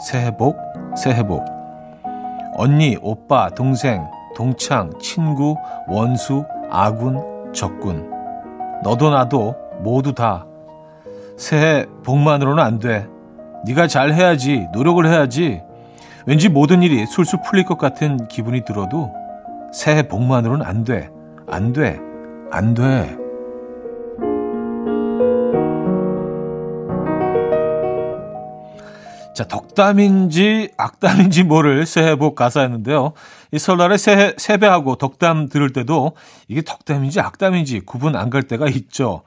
새해 0.09 0.37
복, 0.37 0.57
새해 0.97 1.25
복. 1.25 1.45
언니, 2.57 2.97
오빠, 3.01 3.49
동생, 3.51 4.05
동창, 4.35 4.91
친구, 4.99 5.57
원수, 5.87 6.45
아군, 6.69 7.53
적군. 7.53 8.11
너도 8.83 9.11
나도 9.11 9.55
모두 9.83 10.13
다 10.13 10.47
새해 11.37 11.87
복만으로는 12.05 12.63
안 12.63 12.81
돼. 12.81 13.07
네가 13.67 13.87
잘 13.87 14.13
해야지. 14.13 14.67
노력을 14.73 15.07
해야지. 15.07 15.63
왠지 16.27 16.49
모든 16.49 16.83
일이 16.83 17.07
술술 17.07 17.41
풀릴 17.45 17.65
것 17.65 17.79
같은 17.79 18.27
기분이 18.27 18.65
들어도 18.65 19.13
새해 19.73 20.09
복만으로는 20.09 20.67
안 20.67 20.83
돼. 20.83 21.09
안 21.49 21.73
돼. 21.73 21.99
안 22.51 22.75
돼. 22.75 23.22
자, 29.35 29.45
덕담인지 29.45 30.73
악담인지 30.77 31.45
모를 31.45 31.87
새해 31.87 32.17
복 32.17 32.35
가사였는데요. 32.35 33.13
이 33.53 33.59
설날에 33.59 33.97
새해, 33.97 34.35
세배하고 34.37 34.97
덕담 34.97 35.49
들을 35.49 35.73
때도 35.73 36.13
이게 36.49 36.61
덕담인지 36.63 37.21
악담인지 37.21 37.81
구분 37.81 38.15
안 38.17 38.29
갈 38.29 38.43
때가 38.43 38.69
있죠. 38.69 39.23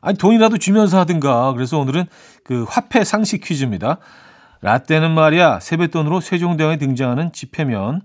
아니, 0.00 0.16
돈이라도 0.18 0.58
주면서 0.58 0.98
하든가. 1.00 1.52
그래서 1.54 1.78
오늘은 1.78 2.06
그 2.44 2.64
화폐 2.68 3.04
상식 3.04 3.42
퀴즈입니다. 3.42 3.98
라떼는 4.60 5.12
말이야, 5.12 5.60
세뱃돈으로 5.60 6.20
세종대왕에 6.20 6.78
등장하는 6.78 7.32
지폐면. 7.32 8.02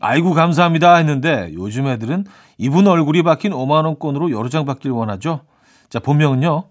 아이고, 0.00 0.32
감사합니다. 0.34 0.96
했는데 0.96 1.50
요즘 1.54 1.86
애들은 1.86 2.26
이분 2.58 2.86
얼굴이 2.88 3.22
박힌 3.22 3.52
5만원권으로 3.52 4.30
여러 4.32 4.48
장 4.48 4.64
받길 4.64 4.90
원하죠. 4.90 5.40
자, 5.88 6.00
본명은요. 6.00 6.64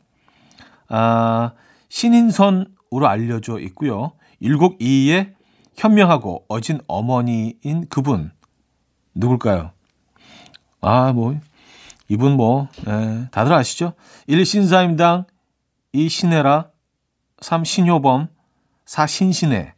아, 0.89 1.51
신인선 1.89 2.67
으로 2.95 3.07
알려져 3.07 3.59
있고요. 3.59 4.13
율곡 4.39 4.81
이이의 4.81 5.33
현명하고 5.75 6.45
어진 6.47 6.79
어머니인 6.87 7.87
그분 7.89 8.31
누굴까요? 9.15 9.71
아, 10.81 11.13
뭐 11.13 11.35
이분 12.07 12.33
뭐 12.33 12.67
예, 12.87 13.27
다들 13.31 13.53
아시죠? 13.53 13.93
1. 14.27 14.45
신사임당 14.45 15.25
2. 15.93 16.09
신애라 16.09 16.69
3. 17.41 17.63
신효범 17.63 18.27
4. 18.85 19.07
신신애 19.07 19.73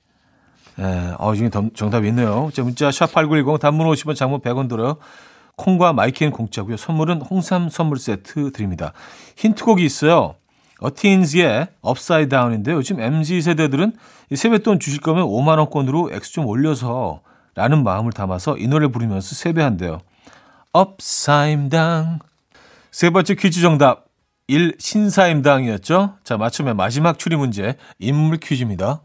예, 0.78 1.13
어, 1.17 1.36
중에 1.36 1.49
정답이 1.73 2.08
있네요. 2.10 2.49
자, 2.54 2.63
문자 2.63 2.89
샵8910 2.89 3.60
단문 3.60 3.88
50원 3.88 4.15
장문 4.15 4.41
100원 4.41 4.67
들어요. 4.67 4.97
콩과 5.56 5.93
마이K는 5.93 6.34
공짜고요. 6.34 6.75
선물은 6.75 7.21
홍삼 7.21 7.69
선물 7.69 7.97
세트 7.97 8.51
드립니다. 8.51 8.91
힌트곡이 9.38 9.86
있어요. 9.86 10.36
A-Teens의 10.86 11.67
Upside 11.82 12.30
Down인데 12.30 12.71
요즘 12.71 13.00
MZ 13.00 13.41
세대들은 13.41 13.93
세뱃돈 14.34 14.80
주실 14.80 15.02
거면 15.02 15.26
5만 15.26 15.58
원권으로 15.58 16.12
액수 16.13 16.34
좀 16.34 16.45
올려서 16.45 17.21
라는 17.56 17.84
마음을 17.84 18.12
담아서 18.12 18.58
이 18.58 18.67
노래 18.67 18.88
부르면서 18.88 19.34
세배한대요. 19.36 20.02
up사임당. 20.74 22.19
세 22.91 23.10
번째 23.10 23.36
퀴즈 23.36 23.62
정답 23.62 24.06
1. 24.48 24.76
신사임당이었죠. 24.78 26.17
자, 26.24 26.38
맞추면 26.38 26.78
마지막 26.78 27.17
추리 27.17 27.36
문제 27.36 27.76
인물 27.98 28.38
퀴즈입니다. 28.38 29.02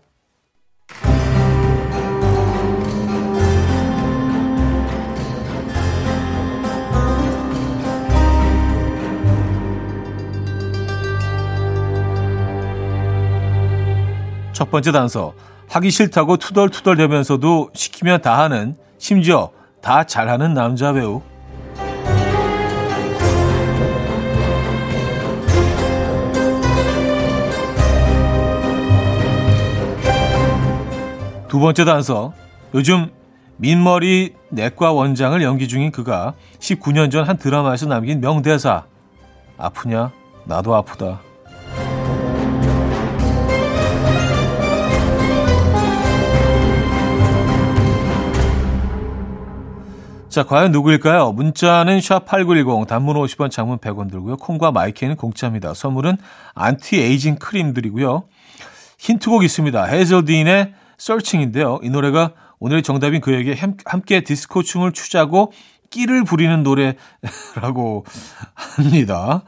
첫 14.61 14.71
번째 14.71 14.93
단서. 14.93 15.33
하기 15.71 15.91
싫다고 15.91 16.37
투덜투덜 16.37 16.99
대면서도 16.99 17.71
시키면 17.73 18.21
다 18.21 18.41
하는, 18.41 18.77
심지어 18.99 19.49
다 19.81 20.05
잘하는 20.05 20.53
남자 20.53 20.93
배우. 20.93 21.23
두 31.49 31.59
번째 31.59 31.85
단서. 31.85 32.33
요즘 32.75 33.11
민머리 33.57 34.35
내과 34.51 34.93
원장을 34.93 35.41
연기 35.43 35.69
중인 35.69 35.91
그가 35.91 36.35
19년 36.59 37.11
전 37.11 37.25
한 37.27 37.37
드라마에서 37.37 37.87
남긴 37.87 38.21
명대사. 38.21 38.85
아프냐? 39.59 40.13
나도 40.45 40.75
아프다. 40.75 41.21
자, 50.31 50.45
과연 50.45 50.71
누구일까요? 50.71 51.33
문자는 51.33 51.99
샵8910, 51.99 52.87
단문 52.87 53.17
50원, 53.17 53.51
장문 53.51 53.79
100원 53.79 54.09
들고요. 54.09 54.37
콩과 54.37 54.71
마이K는 54.71 55.17
공짜입니다. 55.17 55.75
선물은 55.75 56.19
안티에이징 56.55 57.35
크림 57.41 57.75
드리고요. 57.75 58.23
힌트곡 58.99 59.43
있습니다. 59.43 59.85
Hazell 59.85 60.29
Dean의 60.29 60.73
Searchin'인데요. 60.99 61.81
이 61.83 61.91
노래가 61.91 62.35
오늘의 62.61 62.85
정답인 62.85 63.21
그에게 63.21 63.57
함께 63.85 64.21
디스코 64.21 64.63
춤을 64.63 64.93
추자고 64.93 65.53
끼를 65.91 66.23
부리는 66.23 66.63
노래라고 66.63 68.05
합니다. 68.55 69.43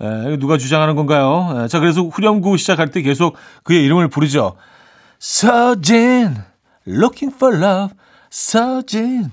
에, 0.00 0.36
누가 0.36 0.56
주장하는 0.56 0.94
건가요? 0.94 1.64
에, 1.64 1.66
자, 1.66 1.80
그래서 1.80 2.02
후렴구 2.02 2.58
시작할 2.58 2.92
때 2.92 3.02
계속 3.02 3.34
그의 3.64 3.84
이름을 3.84 4.06
부르죠. 4.06 4.54
서진, 5.18 6.36
looking 6.86 7.34
for 7.34 7.56
love, 7.56 7.96
서진. 8.30 9.32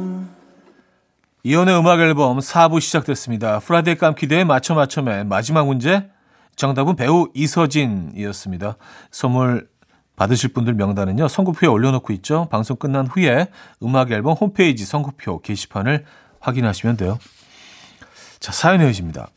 이현우의 1.43 1.75
음악 1.79 1.99
앨범 1.99 2.37
4부 2.37 2.79
시작됐습니다. 2.79 3.59
Friday 3.59 3.95
깜퀴대의 3.95 4.45
맞춰 4.45 4.75
맞춰맨 4.75 5.27
마지막 5.27 5.65
문제 5.65 6.07
정답은 6.55 6.95
배우 6.95 7.29
이서진이었습니다. 7.33 8.75
선물 9.09 9.67
받으실 10.15 10.53
분들 10.53 10.75
명단은요. 10.75 11.27
선곡표에 11.27 11.67
올려놓고 11.67 12.13
있죠. 12.13 12.47
방송 12.51 12.77
끝난 12.77 13.07
후에 13.07 13.47
음악 13.81 14.11
앨범 14.11 14.33
홈페이지 14.33 14.85
선곡표 14.85 15.41
게시판을 15.41 16.05
확인하시면 16.39 16.97
돼요. 16.97 17.17
자, 18.39 18.51
사연 18.51 18.85
이어집니다. 18.87 19.29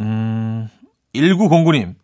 음, 0.00 0.68
1909님. 1.14 1.94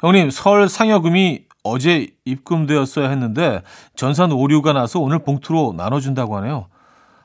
형님, 0.00 0.30
설 0.30 0.70
상여금이 0.70 1.44
어제 1.64 2.08
입금되었어야 2.24 3.10
했는데 3.10 3.62
전산 3.94 4.32
오류가 4.32 4.72
나서 4.72 5.00
오늘 5.00 5.18
봉투로 5.18 5.74
나눠준다고 5.76 6.36
하네요. 6.38 6.68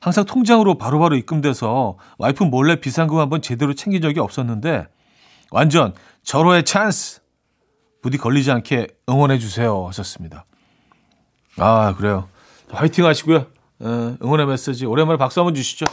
항상 0.01 0.25
통장으로 0.25 0.77
바로바로 0.77 0.99
바로 1.09 1.15
입금돼서 1.17 1.97
와이프 2.17 2.43
몰래 2.43 2.77
비상금 2.77 3.17
한번 3.19 3.41
제대로 3.41 3.73
챙긴 3.73 4.01
적이 4.01 4.19
없었는데 4.21 4.87
완전 5.51 5.93
절호의 6.23 6.63
찬스! 6.63 7.21
부디 8.01 8.17
걸리지 8.17 8.49
않게 8.51 8.87
응원해 9.09 9.39
주세요 9.39 9.85
하셨습니다. 9.87 10.45
아 11.57 11.93
그래요. 11.97 12.29
화이팅 12.71 13.05
하시고요. 13.05 13.37
에, 13.37 13.45
응원의 14.23 14.45
메시지 14.47 14.85
오랜만에 14.85 15.17
박수 15.17 15.41
한번 15.41 15.53
주시죠. 15.53 15.85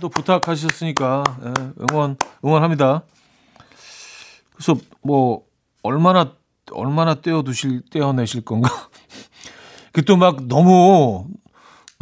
또 0.00 0.08
부탁하셨으니까 0.08 1.24
에, 1.42 1.52
응원 1.90 2.16
응원합니다. 2.44 3.02
그래서 4.54 4.76
뭐 5.02 5.42
얼마나 5.82 6.32
얼마나 6.70 7.14
떼어두실 7.16 7.82
떼어내실 7.90 8.44
건가? 8.44 8.68
그 9.92 10.02
또 10.02 10.16
막 10.16 10.46
너무 10.46 11.26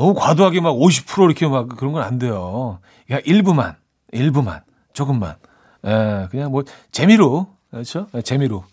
너무 0.03 0.15
과도하게 0.15 0.61
막 0.61 0.73
50% 0.73 1.27
이렇게 1.27 1.47
막 1.47 1.69
그런 1.69 1.93
건 1.93 2.03
안 2.03 2.19
돼요. 2.19 2.81
그냥 3.07 3.23
일부만 3.25 3.77
일부만 4.11 4.63
조금만. 4.93 5.37
에, 5.85 6.27
그냥 6.29 6.51
뭐 6.51 6.65
재미로 6.91 7.47
그렇죠? 7.71 8.09
재미로 8.25 8.65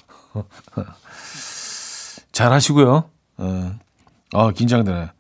잘 2.32 2.52
하시고요. 2.52 3.04
어, 3.38 3.72
어, 4.34 4.50
긴장되네. 4.52 5.12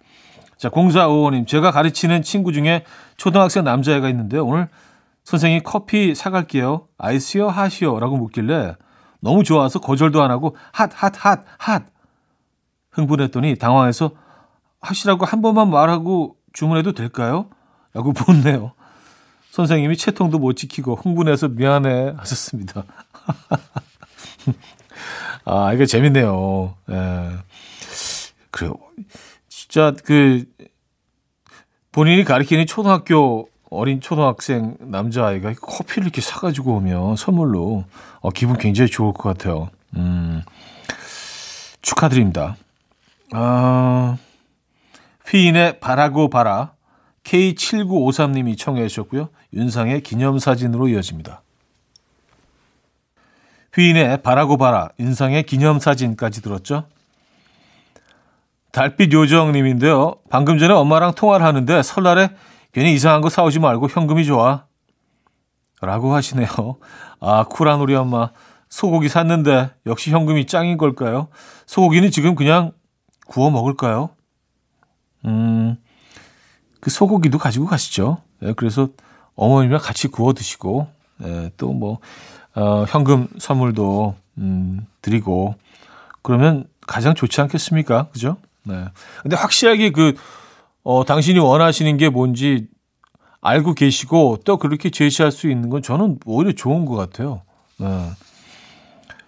자, 0.57 0.69
0455님, 0.69 1.45
제가 1.47 1.69
가르치는 1.71 2.23
친구 2.23 2.53
중에 2.53 2.85
초등학생 3.17 3.63
남자애가 3.63 4.09
있는데요. 4.09 4.47
오늘 4.47 4.67
선생님이 5.25 5.61
커피 5.63 6.15
사갈게요. 6.15 6.87
아이스요, 6.97 7.49
핫이요? 7.49 7.99
라고 7.99 8.17
묻길래 8.17 8.75
너무 9.19 9.43
좋아서 9.43 9.79
거절도 9.79 10.23
안 10.23 10.31
하고 10.31 10.55
핫, 10.71 10.89
핫, 10.91 11.13
핫, 11.23 11.45
핫. 11.59 11.83
흥분했더니 12.89 13.57
당황해서 13.57 14.11
핫이라고 14.81 15.25
한 15.25 15.41
번만 15.41 15.69
말하고 15.69 16.35
주문해도 16.53 16.93
될까요? 16.93 17.49
라고 17.93 18.13
묻네요. 18.27 18.73
선생님이 19.51 19.97
채통도 19.97 20.39
못 20.39 20.53
지키고 20.53 20.95
흥분해서 20.95 21.49
미안해 21.49 22.13
하셨습니다. 22.17 22.83
아, 25.45 25.73
이거 25.73 25.85
재밌네요. 25.85 26.75
예. 26.91 27.29
그래요. 28.51 28.73
진짜 29.47 29.93
그 30.03 30.45
본인이 31.91 32.23
가르치는 32.23 32.67
초등학교 32.67 33.49
어린 33.69 34.01
초등학생 34.01 34.77
남자아이가 34.79 35.53
커피를 35.53 36.05
이렇게 36.05 36.21
사가지고 36.21 36.77
오면 36.77 37.15
선물로 37.15 37.85
어, 38.21 38.29
기분 38.31 38.57
굉장히 38.57 38.89
좋을 38.89 39.13
것 39.13 39.23
같아요. 39.23 39.69
음, 39.95 40.41
축하드립니다. 41.81 42.55
아, 43.31 44.17
휘인의 45.31 45.79
바라고 45.79 46.29
바라 46.29 46.73
K7953님이 47.23 48.57
청해 48.57 48.87
주셨고요. 48.87 49.29
윤상의 49.53 50.01
기념사진으로 50.01 50.87
이어집니다. 50.87 51.43
휘인의 53.73 54.23
바라고 54.23 54.57
바라, 54.57 54.89
윤상의 54.99 55.43
기념사진까지 55.43 56.41
들었죠. 56.41 56.85
달빛 58.71 59.13
요정님인데요. 59.13 60.15
방금 60.29 60.57
전에 60.57 60.73
엄마랑 60.73 61.13
통화를 61.13 61.45
하는데 61.45 61.83
설날에 61.83 62.29
괜히 62.71 62.93
이상한 62.93 63.21
거 63.21 63.29
사오지 63.29 63.59
말고 63.59 63.87
현금이 63.89 64.25
좋아. 64.25 64.65
라고 65.81 66.13
하시네요. 66.13 66.47
아, 67.19 67.45
쿨한 67.45 67.79
우리 67.79 67.95
엄마. 67.95 68.31
소고기 68.69 69.09
샀는데 69.09 69.71
역시 69.87 70.11
현금이 70.11 70.45
짱인 70.45 70.77
걸까요? 70.77 71.29
소고기는 71.65 72.11
지금 72.11 72.35
그냥 72.35 72.71
구워 73.27 73.49
먹을까요? 73.49 74.11
음, 75.25 75.77
그 76.79 76.89
소고기도 76.89 77.37
가지고 77.37 77.65
가시죠. 77.65 78.21
네, 78.39 78.53
그래서 78.53 78.89
어머님이랑 79.35 79.81
같이 79.81 80.07
구워 80.07 80.33
드시고, 80.33 80.87
네, 81.17 81.51
또 81.57 81.73
뭐, 81.73 81.99
어, 82.55 82.85
현금 82.87 83.27
선물도, 83.37 84.15
음, 84.37 84.85
드리고, 85.01 85.55
그러면 86.21 86.65
가장 86.87 87.15
좋지 87.15 87.39
않겠습니까? 87.41 88.07
그죠? 88.11 88.37
네. 88.63 88.85
근데 89.21 89.35
확실하게 89.35 89.91
그, 89.91 90.13
어, 90.83 91.03
당신이 91.05 91.39
원하시는 91.39 91.97
게 91.97 92.09
뭔지 92.09 92.67
알고 93.41 93.73
계시고 93.73 94.39
또 94.43 94.57
그렇게 94.57 94.89
제시할 94.89 95.31
수 95.31 95.49
있는 95.49 95.69
건 95.69 95.81
저는 95.81 96.19
오히려 96.25 96.51
좋은 96.51 96.85
것 96.85 96.95
같아요. 96.95 97.41
네. 97.77 98.09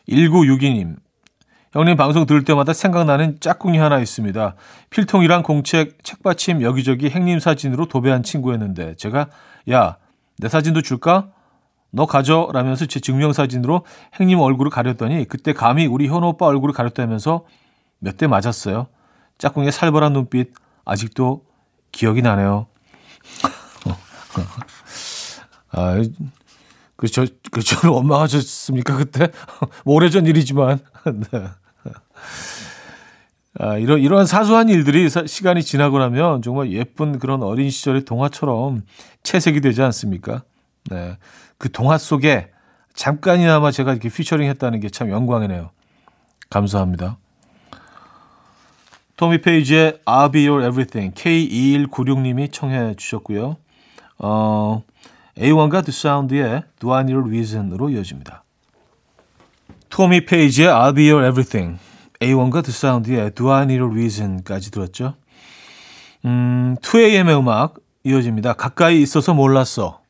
1962님. 0.09 0.97
형님 1.73 1.95
방송 1.95 2.25
들을 2.25 2.43
때마다 2.43 2.73
생각나는 2.73 3.39
짝꿍이 3.39 3.77
하나 3.77 3.99
있습니다. 3.99 4.55
필통이랑 4.89 5.43
공책, 5.43 6.03
책받침 6.03 6.61
여기저기 6.61 7.09
행님 7.09 7.39
사진으로 7.39 7.87
도배한 7.87 8.23
친구였는데 8.23 8.95
제가 8.95 9.27
야, 9.71 9.97
내 10.37 10.49
사진도 10.49 10.81
줄까? 10.81 11.29
너 11.91 12.05
가져 12.05 12.49
라면서 12.53 12.85
제 12.85 12.99
증명사진으로 12.99 13.85
행님 14.19 14.39
얼굴을 14.39 14.69
가렸더니 14.69 15.25
그때 15.27 15.53
감히 15.53 15.85
우리 15.85 16.07
현우 16.07 16.27
오빠 16.27 16.45
얼굴을 16.47 16.73
가렸다면서 16.73 17.45
몇 17.99 18.17
대 18.17 18.27
맞았어요. 18.27 18.87
짝꿍의 19.37 19.71
살벌한 19.71 20.13
눈빛 20.13 20.53
아직도 20.85 21.43
기억이 21.91 22.21
나네요. 22.21 22.67
아, 25.71 25.95
그, 27.01 27.07
저, 27.07 27.25
그, 27.51 27.89
엄마가 27.91 28.27
졌습니까, 28.27 28.95
그때? 28.95 29.29
오래전 29.85 30.27
일이지만. 30.27 30.77
네. 31.31 31.47
아, 33.59 33.77
이런, 33.77 33.99
이러한 33.99 34.27
사소한 34.27 34.69
일들이 34.69 35.09
사, 35.09 35.25
시간이 35.25 35.63
지나고 35.63 35.97
나면 35.97 36.43
정말 36.43 36.71
예쁜 36.71 37.17
그런 37.17 37.41
어린 37.41 37.71
시절의 37.71 38.05
동화처럼 38.05 38.83
채색이 39.23 39.61
되지 39.61 39.81
않습니까? 39.81 40.43
네. 40.91 41.17
그 41.57 41.71
동화 41.71 41.97
속에 41.97 42.51
잠깐이나마 42.93 43.71
제가 43.71 43.93
이렇게 43.93 44.09
피처링 44.09 44.47
했다는 44.49 44.79
게 44.79 44.89
참 44.89 45.09
영광이네요. 45.09 45.71
감사합니다. 46.51 47.17
토미 49.15 49.41
페이지의 49.41 49.99
I'll 50.05 50.31
Be 50.31 50.47
Your 50.47 50.63
Everything 50.67 51.15
K2196님이 51.15 52.51
청해 52.51 52.93
주셨고요. 52.95 53.57
어, 54.19 54.83
A1과 55.37 55.83
The 55.85 55.89
Sound의 55.89 56.63
Do 56.79 56.93
I 56.93 57.01
Need 57.01 57.13
a 57.15 57.21
Reason으로 57.21 57.89
이어집니다. 57.89 58.43
토미 59.89 60.25
페이지의 60.25 60.69
I'll 60.69 60.95
Be 60.95 61.09
Your 61.11 61.27
Everything 61.27 61.79
A1과 62.19 62.63
The 62.63 62.71
Sound의 62.71 63.31
Do 63.35 63.51
I 63.51 63.63
Need 63.63 63.83
a 63.83 63.89
Reason까지 63.89 64.71
들었죠. 64.71 65.15
음, 66.25 66.75
2AM의 66.81 67.37
음악 67.39 67.75
이어집니다. 68.03 68.53
가까이 68.53 69.01
있어서 69.01 69.33
몰랐어. 69.33 70.01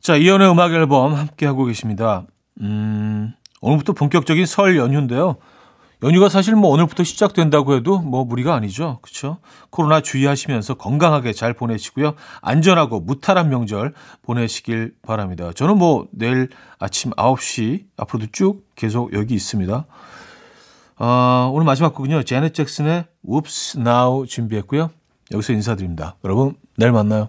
자, 0.00 0.16
이연의 0.16 0.50
음악 0.50 0.72
앨범 0.72 1.14
함께하고 1.14 1.64
계십니다. 1.64 2.26
음, 2.60 3.32
오늘부터 3.62 3.94
본격적인 3.94 4.44
설 4.44 4.76
연휴인데요. 4.76 5.36
연휴가 6.02 6.28
사실 6.28 6.54
뭐 6.54 6.70
오늘부터 6.70 7.04
시작된다고 7.04 7.74
해도 7.74 7.98
뭐 7.98 8.24
무리가 8.24 8.54
아니죠. 8.54 8.98
그렇죠? 9.00 9.38
코로나 9.70 10.00
주의하시면서 10.00 10.74
건강하게 10.74 11.32
잘 11.32 11.54
보내시고요. 11.54 12.14
안전하고 12.42 13.00
무탈한 13.00 13.48
명절 13.48 13.94
보내시길 14.22 14.94
바랍니다. 15.02 15.52
저는 15.54 15.78
뭐 15.78 16.06
내일 16.10 16.48
아침 16.78 17.12
9시 17.12 17.84
앞으로도 17.96 18.26
쭉 18.32 18.66
계속 18.74 19.14
여기 19.14 19.34
있습니다. 19.34 19.86
어, 20.96 21.50
오늘 21.52 21.64
마지막 21.64 21.94
곡은요. 21.94 22.24
제넷 22.24 22.54
잭슨의 22.54 23.04
Whoops 23.26 23.78
Now 23.78 24.26
준비했고요. 24.26 24.90
여기서 25.32 25.52
인사드립니다. 25.52 26.16
여러분 26.24 26.56
내일 26.76 26.92
만나요. 26.92 27.28